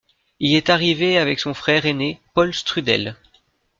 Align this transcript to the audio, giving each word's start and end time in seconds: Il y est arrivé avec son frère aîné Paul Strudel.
Il 0.39 0.49
y 0.49 0.55
est 0.55 0.71
arrivé 0.71 1.19
avec 1.19 1.39
son 1.39 1.53
frère 1.53 1.85
aîné 1.85 2.19
Paul 2.33 2.55
Strudel. 2.55 3.15